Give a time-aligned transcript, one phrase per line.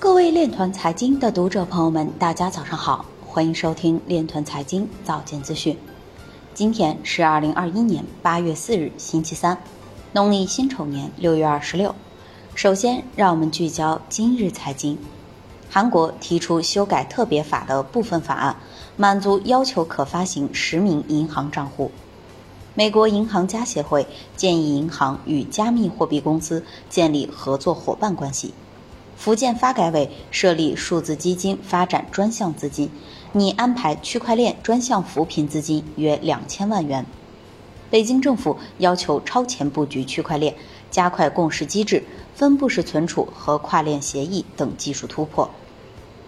[0.00, 5.76] 各位链团财经的读者朋友们，大家早上好，欢迎收听链团财经早间资讯。
[6.54, 9.58] 今天是二零二一年八月四日，星期三，
[10.12, 11.92] 农历辛丑年六月二十六。
[12.54, 14.96] 首先，让我们聚焦今日财经。
[15.68, 18.54] 韩国提出修改特别法的部分法案，
[18.96, 21.90] 满足要求可发行实名银行账户。
[22.74, 24.06] 美国银行家协会
[24.36, 28.54] 建议银行与加密货币公司建立合作伙伴关系。
[29.18, 32.88] 福建发改委设立数字基金发展专项资金，
[33.32, 37.04] 拟安排区块链专项扶贫资金约两千万元。
[37.90, 40.54] 北京政府要求超前布局区块链，
[40.88, 42.04] 加快共识机制、
[42.36, 45.50] 分布式存储和跨链协议等技术突破。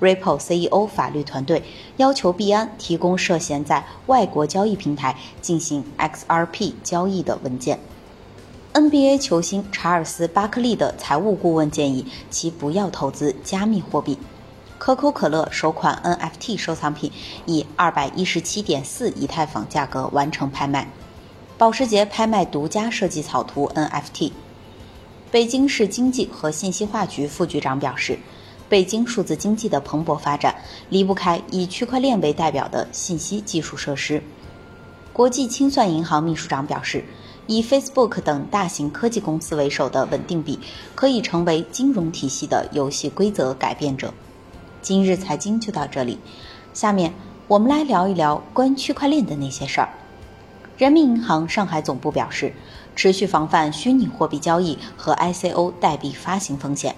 [0.00, 1.62] Ripple CEO 法律团队
[1.96, 7.78] 要求币安提供涉嫌在外国交易平台进行 XRP 交易的文件。
[8.80, 14.18] NBA 球星查尔斯·巴克利的财务顾问建议其不要投资加密货币。
[14.78, 17.12] 可口可乐首款 NFT 收藏品
[17.44, 20.88] 以二百一十七点四以太坊价格完成拍卖。
[21.58, 24.32] 保时捷拍卖独家设计草图 NFT。
[25.30, 28.18] 北京市经济和信息化局副局长表示。
[28.70, 30.54] 北京数字经济的蓬勃发展
[30.90, 34.22] 离不开以区块链为代表的信息技术设施。
[35.12, 37.04] 国际清算银行秘书长表示，
[37.50, 40.60] 以 Facebook 等大型科技公司为首的稳定币
[40.94, 44.14] 可以成为金融体系的游戏规则改变者。
[44.80, 46.20] 今日财经就到这里，
[46.72, 47.12] 下面
[47.48, 49.88] 我们来聊一聊关于区块链的那些事儿。
[50.78, 52.52] 人民银行上海总部表示，
[52.94, 56.94] 持续防范虚拟货币交易和 ICO 代币发行风险。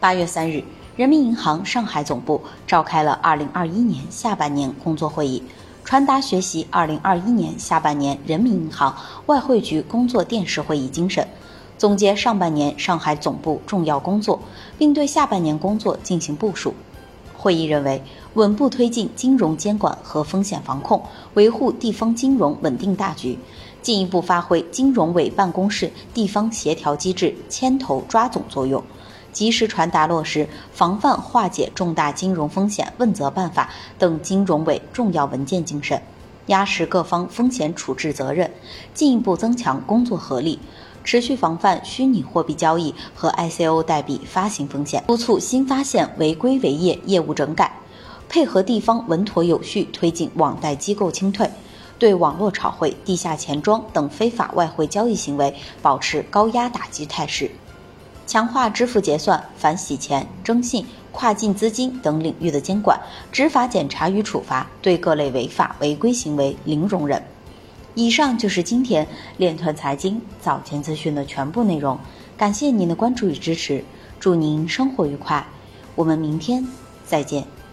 [0.00, 0.64] 八月三日，
[0.96, 5.42] 人民银行上海总部召开了二零二一年下半年工作会议，
[5.84, 8.96] 传达学习二零二一年下半年人民银行
[9.26, 11.28] 外汇局工作电视会议精神，
[11.76, 14.40] 总结上半年上海总部重要工作，
[14.78, 16.72] 并对下半年工作进行部署。
[17.36, 21.02] 会议认为，稳步推进金融监管和风险防控，
[21.34, 23.38] 维护地方金融稳定大局，
[23.82, 28.82] 进一步发挥金融委办公室地方协调机制牵头抓总作用。
[29.34, 33.68] 及时传达落实《防范化解重大金融风险问责办法》
[33.98, 36.00] 等金融委重要文件精神，
[36.46, 38.50] 压实各方风险处置责任，
[38.94, 40.60] 进一步增强工作合力，
[41.02, 47.80] 持续防范虚拟货币交易和 ICO 代币发行风险，督促新发现违规违业业务整改，
[48.28, 51.50] 配合地方稳妥有序推进网贷机构清退，
[51.98, 57.50] 对网络炒汇、地下钱庄等非法外汇交易行为保持高压打击态势。
[58.26, 62.98] 强化支付结算、反洗钱、征信、跨境资金等领域的监管、
[63.30, 67.22] 执法检查与处罚，对各类违法违规行为零容忍。
[67.94, 71.98] 以上就是今天链团财经早间资讯的全部内容，
[72.36, 73.84] 感谢您的关注与支持，
[74.18, 75.46] 祝您生活愉快，
[75.94, 76.66] 我们明天
[77.06, 77.63] 再见。